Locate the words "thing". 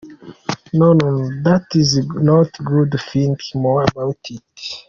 3.09-3.35